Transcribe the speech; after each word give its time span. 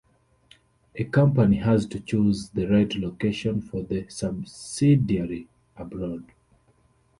A 0.95 1.03
company 1.03 1.57
has 1.57 1.85
to 1.85 1.99
choose 1.99 2.49
the 2.49 2.65
right 2.65 2.91
location 2.95 3.61
for 3.61 3.83
the 3.83 4.07
subsidiary 4.09 5.47
abroad. 5.77 6.25